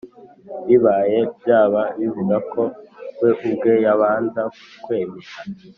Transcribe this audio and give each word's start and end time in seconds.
bibaye 0.67 1.19
byaba 1.39 1.81
bivuga 1.99 2.35
ko 2.51 2.61
we 3.19 3.29
ubwe 3.47 3.71
yabanza 3.85 4.41
kwemera 4.83 5.31